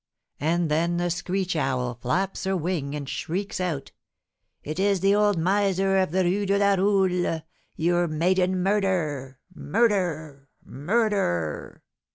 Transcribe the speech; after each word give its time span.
And 0.39 0.71
then 0.71 0.97
the 0.97 1.11
screech 1.11 1.55
owl 1.55 1.93
flaps 1.93 2.45
her 2.45 2.57
wing, 2.57 2.95
and 2.95 3.07
shrieks 3.07 3.59
out: 3.61 3.91
"It 4.63 4.79
is 4.79 5.01
the 5.01 5.13
old 5.13 5.37
miser 5.37 5.99
of 5.99 6.09
the 6.09 6.23
Rue 6.23 6.47
de 6.47 6.57
la 6.57 6.73
Roule. 6.73 7.43
Your 7.75 8.07
maiden 8.07 8.63
murder! 8.63 9.37
murder! 9.53 10.49
murder!" 10.65 11.83